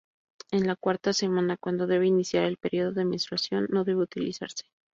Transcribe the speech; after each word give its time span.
En 0.49 0.65
la 0.65 0.75
cuarta 0.75 1.13
semana, 1.13 1.57
cuando 1.57 1.85
debe 1.85 2.07
iniciar 2.07 2.45
el 2.45 2.57
periodo 2.57 2.91
de 2.91 3.05
menstruación 3.05 3.67
no 3.69 3.83
debe 3.83 4.01
utilizarse. 4.01 4.63